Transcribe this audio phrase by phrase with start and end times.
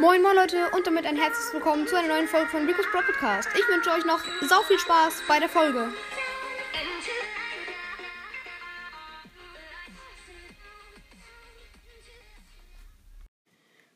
[0.00, 3.00] Moin moin Leute und damit ein herzliches Willkommen zu einer neuen Folge von Rico's Pro
[3.00, 3.48] Podcast.
[3.52, 5.92] Ich wünsche euch noch sau viel Spaß bei der Folge.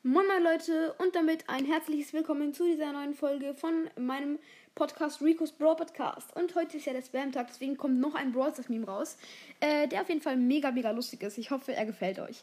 [0.03, 4.41] Moin moin Leute und damit ein herzliches Willkommen zu dieser neuen Folge von meinem
[4.75, 6.35] Podcast Rico's Brawl Podcast.
[6.35, 9.19] Und heute ist ja der Spam-Tag, deswegen kommt noch ein Brawl Stars Meme raus,
[9.61, 11.39] äh, der auf jeden Fall mega, mega lustig ist.
[11.39, 12.43] Ich hoffe, er gefällt euch.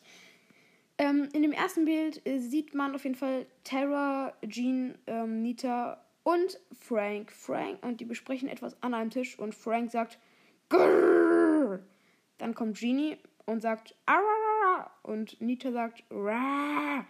[1.00, 6.04] Ähm, in dem ersten Bild äh, sieht man auf jeden Fall Tara, Jean, ähm, Nita
[6.24, 7.32] und Frank.
[7.32, 10.20] Frank und die besprechen etwas an einem Tisch und Frank sagt
[10.68, 11.80] Grrr.
[12.38, 14.92] Dann kommt Genie und sagt Arrrr.
[15.04, 17.06] und Nita sagt Rah.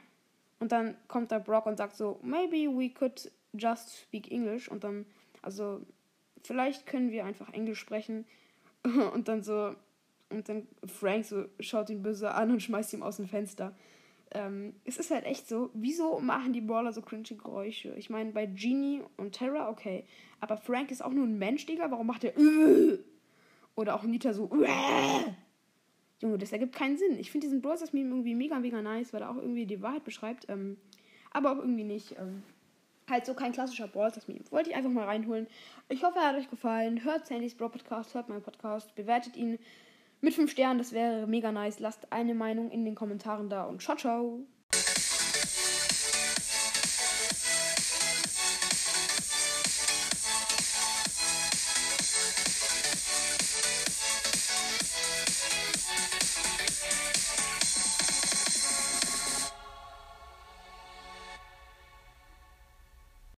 [0.60, 4.84] Und dann kommt da Brock und sagt so Maybe we could just speak English und
[4.84, 5.08] dann
[5.42, 5.82] also
[6.44, 8.26] vielleicht können wir einfach Englisch sprechen
[9.14, 9.76] und dann so
[10.30, 13.76] und dann Frank so schaut ihn böse an und schmeißt ihm aus dem Fenster.
[14.32, 17.96] Ähm, es ist halt echt so, wieso machen die Brawler so cringy Geräusche?
[17.96, 20.06] Ich meine, bei Genie und Terra, okay.
[20.40, 21.90] Aber Frank ist auch nur ein Mensch, Digga.
[21.90, 22.34] Warum macht er.
[23.76, 24.50] Oder auch Nita so.
[26.22, 27.18] Junge, das ergibt keinen Sinn.
[27.18, 29.82] Ich finde diesen Brawl Stars Meme irgendwie mega, mega nice, weil er auch irgendwie die
[29.82, 30.48] Wahrheit beschreibt.
[30.50, 30.78] Ähm,
[31.32, 32.16] aber auch irgendwie nicht.
[32.20, 32.44] Ähm,
[33.10, 34.42] halt so kein klassischer Brawl Stars Meme.
[34.52, 35.48] Wollte ich einfach mal reinholen.
[35.88, 37.04] Ich hoffe, er hat euch gefallen.
[37.04, 39.58] Hört Sandys Brawl Podcast, hört meinen Podcast, bewertet ihn
[40.22, 41.80] mit 5 Sternen, das wäre mega nice.
[41.80, 44.46] Lasst eine Meinung in den Kommentaren da und ciao, ciao.